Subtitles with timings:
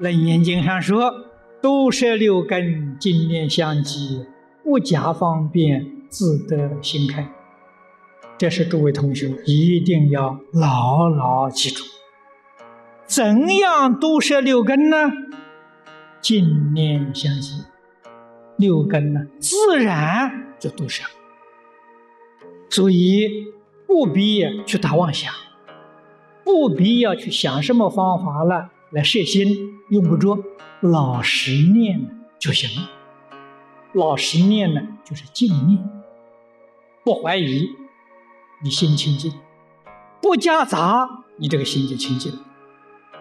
[0.00, 1.26] 楞严经上说
[1.60, 4.24] ：“都摄六根，净念相继，
[4.64, 7.30] 不假方便，自得心开。”
[8.38, 11.84] 这是诸位同学一定要牢牢记住。
[13.04, 14.96] 怎样都摄六根呢？
[16.22, 17.64] 净念相继，
[18.56, 21.04] 六根呢，自然就都摄。
[22.70, 23.52] 所以
[23.86, 25.30] 不必去打妄想，
[26.42, 30.42] 不必要去想什么方法了来摄心，用不着，
[30.80, 32.90] 老实念就行了。
[33.92, 35.78] 老实念呢，就是静念，
[37.04, 37.68] 不怀疑，
[38.62, 39.32] 你心清净；
[40.20, 42.32] 不夹杂，你这个心就清净。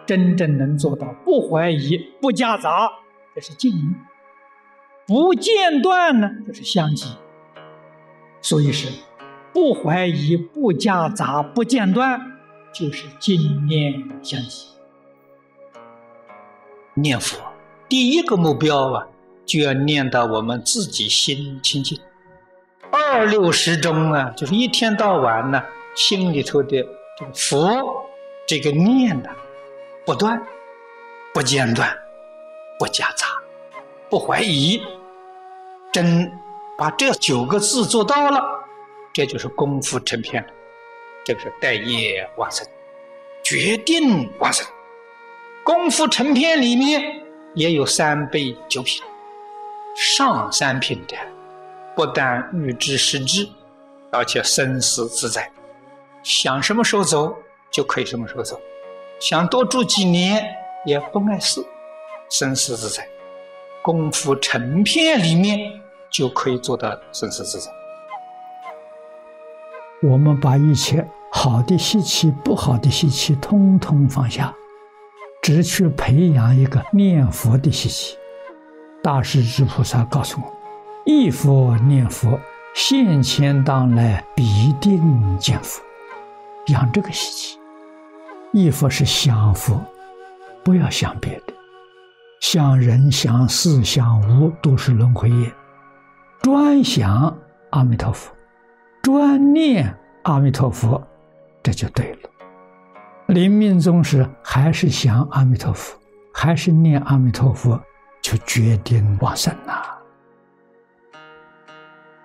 [0.05, 2.89] 真正能做到不怀疑、不夹杂，
[3.35, 3.93] 这是静念；
[5.05, 7.05] 不间断呢，就是相继。
[8.41, 8.89] 所以是。
[9.51, 12.39] 不怀疑，不夹杂，不间断，
[12.71, 14.78] 就是静念相继。
[17.01, 17.37] 念佛
[17.87, 19.07] 第一个目标啊，
[19.45, 21.99] 就要念到我们自己心清净。
[22.91, 25.63] 二六时中啊，就是一天到晚呢，
[25.95, 26.85] 心里头的
[27.17, 28.05] 这个佛
[28.47, 29.29] 这个念呢，
[30.05, 30.41] 不断，
[31.33, 31.91] 不间断，
[32.77, 33.27] 不夹杂，
[34.09, 34.81] 不怀疑，
[35.91, 36.31] 真
[36.77, 38.41] 把这九个字做到了。
[39.13, 40.49] 这就是功夫成片了，
[41.25, 42.65] 这个是待业往生，
[43.43, 44.65] 决定往生。
[45.69, 47.21] 功夫成片里面
[47.53, 49.03] 也有三杯九品，
[49.95, 51.15] 上三品的，
[51.95, 53.47] 不但预知时至，
[54.11, 55.47] 而且生死自在，
[56.23, 57.35] 想什么时候走
[57.69, 58.59] 就可以什么时候走，
[59.19, 60.43] 想多住几年
[60.87, 61.63] 也不碍事，
[62.31, 63.07] 生死自在。
[63.83, 67.71] 功夫成片里面就可以做到生死自在。
[70.01, 74.51] 我们把一切好的习气、不好的习气通通放下，
[75.49, 78.15] 只去培养一个念佛的习气。
[79.01, 80.53] 大势至菩萨告诉我
[81.11, 82.39] ：“一佛念佛，
[82.75, 85.81] 现前当来必定见佛。”
[86.69, 87.59] 养这个习气，
[88.51, 89.83] 一佛是想佛，
[90.63, 91.53] 不要想别的，
[92.41, 95.51] 想人、想事、想物都是轮回业，
[96.43, 97.35] 专想
[97.71, 98.31] 阿弥陀佛。
[99.01, 101.01] 专念阿弥陀佛，
[101.63, 102.28] 这就对了。
[103.29, 105.95] 临命终时还是想阿弥陀佛，
[106.33, 107.79] 还是念阿弥陀佛，
[108.23, 109.99] 就决定往生了。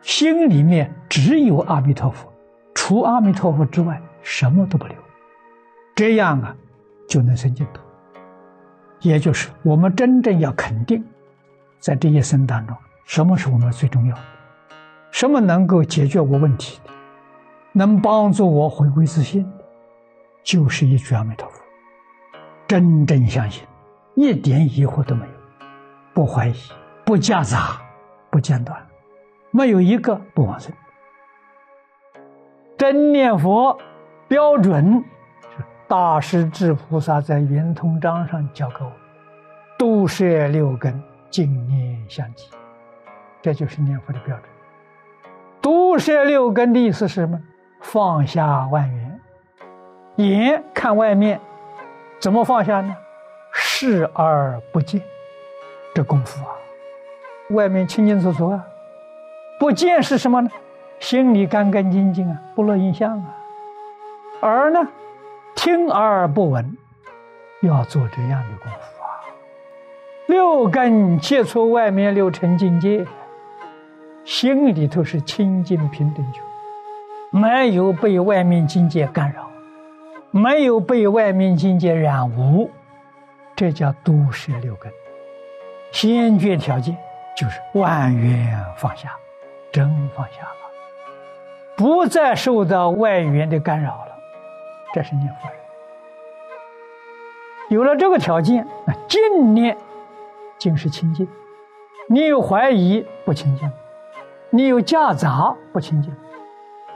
[0.00, 2.32] 心里面只有阿弥陀佛，
[2.74, 4.96] 除阿弥陀佛之外什么都不留。
[5.94, 6.56] 这样啊，
[7.06, 7.82] 就能生净土。
[9.00, 11.04] 也就是我们真正要肯定，
[11.80, 14.22] 在这一生当中，什么是我们最重要的。
[15.10, 16.90] 什么能够解决我问题的，
[17.72, 19.46] 能帮助我回归自信，
[20.44, 21.60] 就是一句阿弥陀佛。
[22.68, 23.66] 真正相信，
[24.14, 25.32] 一点疑惑都没有，
[26.12, 26.54] 不怀疑，
[27.04, 27.80] 不夹杂，
[28.30, 28.80] 不间断，
[29.50, 30.72] 没有一个不往生。
[32.76, 33.78] 真念佛
[34.28, 35.02] 标准
[35.56, 38.92] 是大师至菩萨在圆通章上教给我，
[39.78, 42.50] 都摄六根，净念相继，
[43.40, 44.48] 这就是念佛的标准。
[45.60, 47.40] 都摄六根的意思是什么？
[47.80, 49.13] 放下万缘，
[50.16, 51.40] 眼看外面，
[52.20, 52.96] 怎么放下呢？
[53.52, 55.00] 视而不见，
[55.94, 56.52] 这功夫啊，
[57.50, 58.64] 外面清清楚楚啊，
[59.58, 60.50] 不见是什么呢？
[61.00, 63.36] 心里干干净净啊，不落印象啊。
[64.42, 64.88] 耳呢，
[65.54, 66.76] 听而不闻，
[67.62, 69.22] 要做这样的功夫啊。
[70.26, 73.06] 六根接触外面六尘境界。
[74.24, 76.40] 心里头是清净平等觉，
[77.30, 79.50] 没有被外面境界干扰，
[80.36, 82.68] 没有被外面境界染污，
[83.54, 84.92] 这叫都摄六根。
[85.92, 86.96] 先决条件
[87.36, 89.12] 就是万缘放下，
[89.70, 90.48] 真放下了，
[91.76, 94.18] 不再受到外缘的干扰了，
[94.92, 95.56] 这是念佛人。
[97.68, 99.78] 有了这个条件，那净念
[100.58, 101.28] 净是清净，
[102.08, 103.70] 你有怀疑不清净。
[104.50, 106.12] 你有夹杂不清净，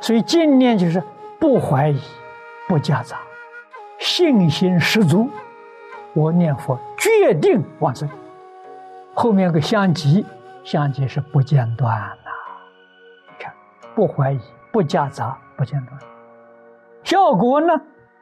[0.01, 1.01] 所以净念就是
[1.39, 2.01] 不怀疑、
[2.67, 3.19] 不夹杂，
[3.99, 5.29] 信心十足。
[6.15, 8.09] 我念佛决定往生。
[9.15, 10.25] 后面个相继，
[10.65, 12.31] 相继是不间断呐。
[13.29, 13.53] 你看，
[13.95, 14.41] 不怀疑、
[14.73, 16.00] 不夹杂、不间断，
[17.05, 17.69] 效果呢？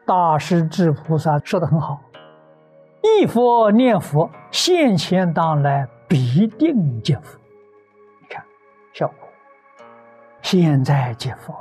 [0.05, 2.01] 大师至菩萨说的很好：
[3.03, 7.39] 一佛念佛，现前当来必定见佛。
[8.21, 8.45] 你看，
[8.93, 9.29] 效果。
[10.43, 11.55] 现在见佛，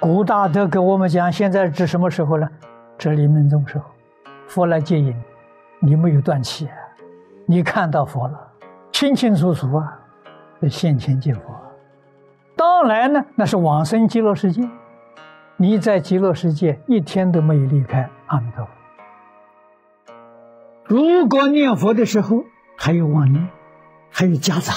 [0.00, 2.48] 古大德给我们讲，现在指什么时候呢？
[2.96, 3.84] 这临命终时候，
[4.46, 5.14] 佛来接引，
[5.80, 6.68] 你没有断气，
[7.46, 8.52] 你看到佛了，
[8.92, 9.98] 清清楚楚啊，
[10.70, 11.42] 现前见佛。
[12.56, 14.62] 当然呢，那是往生极乐世界。
[15.56, 18.70] 你在极乐世界一天都没有离开阿弥陀佛。
[20.84, 22.44] 如果念佛的时候
[22.76, 23.48] 还有妄念，
[24.10, 24.72] 还有夹杂，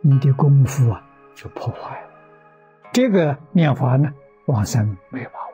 [0.00, 1.02] 你的功夫啊
[1.34, 2.08] 就破坏了。
[2.92, 4.10] 这个念法呢，
[4.46, 5.47] 往生没有把握。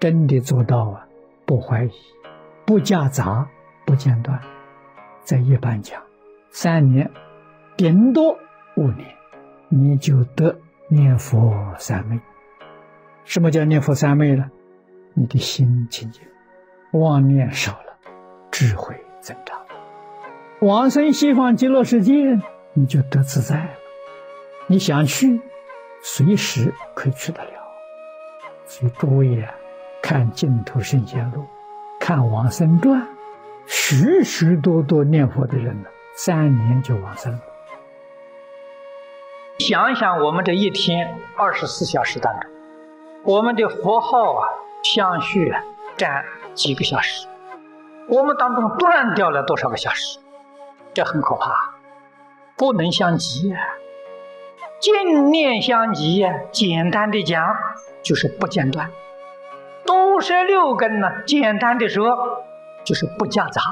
[0.00, 1.06] 真的做到啊，
[1.44, 1.90] 不怀疑，
[2.64, 3.48] 不夹杂，
[3.84, 4.40] 不间断。
[5.22, 6.00] 在一般讲，
[6.50, 7.10] 三年，
[7.76, 8.38] 顶多
[8.76, 9.06] 五年，
[9.68, 10.56] 你就得
[10.88, 12.18] 念佛三昧。
[13.24, 14.50] 什么叫念佛三昧呢？
[15.14, 16.22] 你的心清净，
[16.92, 17.98] 妄念少了。
[18.50, 19.58] 智慧增长，
[20.60, 22.40] 往生西方极乐世界，
[22.72, 23.70] 你就得自在了。
[24.66, 25.40] 你想去，
[26.02, 27.50] 随时可以去得了。
[28.64, 29.54] 所以诸位啊，
[30.02, 31.42] 看《净土圣贤录》，
[31.98, 33.00] 看《往生传》，
[33.66, 37.38] 许许多多念佛的人呢，三年就往生。
[39.58, 42.50] 想想我们这一天二十四小时当中，
[43.24, 44.48] 我们的佛号啊、
[44.82, 45.52] 相续
[45.96, 46.24] 占
[46.54, 47.26] 几个小时。
[48.08, 50.18] 我们当中断掉了多少个小时？
[50.94, 51.74] 这很可怕，
[52.56, 53.58] 不能相及呀。
[54.80, 57.54] 净念相及，简单的讲
[58.02, 58.90] 就是不间断。
[60.18, 62.42] 都是六根呢，简单的说
[62.84, 63.62] 就是不夹杂。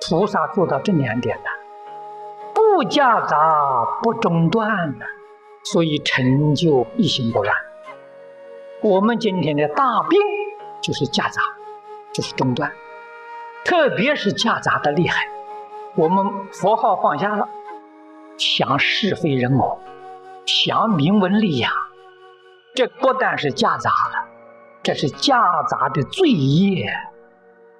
[0.00, 1.44] 菩萨做到这两点呢，
[2.54, 5.04] 不夹杂，不中断呢，
[5.62, 7.54] 所以成就一心不乱。
[8.80, 10.18] 我们今天的大病
[10.80, 11.42] 就是夹杂，
[12.14, 12.72] 就是中断。
[13.66, 15.28] 特别是夹杂的厉害，
[15.94, 17.50] 我们佛号放下了，
[18.38, 19.78] 想是非人我，
[20.46, 21.70] 想名闻利养，
[22.74, 24.26] 这不但是夹杂了，
[24.84, 26.92] 这是夹杂的罪业，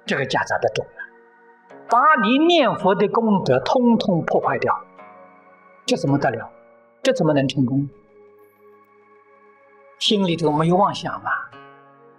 [0.07, 4.75] 这个夹杂的重了，把你念佛的功德通通破坏掉，
[5.85, 6.49] 这怎么得了？
[7.03, 7.87] 这怎么能成功？
[9.99, 11.29] 心里头没有妄想嘛，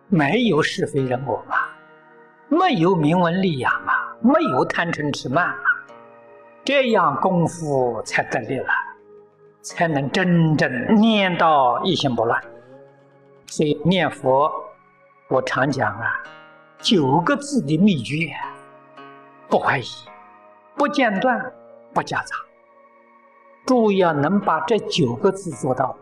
[0.06, 1.56] 没有是非人我嘛。
[2.49, 5.65] 没有名闻利养啊，没有贪嗔痴慢啊，
[6.65, 8.69] 这样功夫才得力了，
[9.62, 12.41] 才能真正念到一心不乱。
[13.49, 14.49] 所以念佛，
[15.28, 16.23] 我常讲啊，
[16.78, 18.32] 九个字的秘诀：
[19.49, 19.84] 不怀疑，
[20.76, 21.52] 不间断，
[21.93, 22.37] 不夹杂。
[23.67, 25.96] 注意要能把这九个字做到，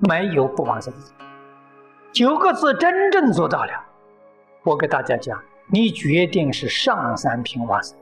[0.00, 0.92] 没有不往生。
[2.12, 3.72] 九个字真正做到了，
[4.62, 5.42] 我给大家讲。
[5.68, 7.96] 你决定是上三品往生，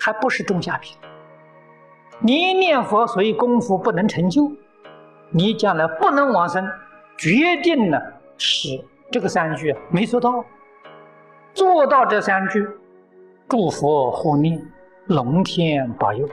[0.00, 0.98] 还不是中下品。
[2.18, 4.50] 你念佛，所以功夫不能成就，
[5.30, 6.68] 你将来不能往生，
[7.16, 8.02] 决定了
[8.36, 10.44] 是这个三句没做到。
[11.54, 12.68] 做到这三句，
[13.48, 14.60] 祝佛护念，
[15.06, 16.28] 龙天保佑。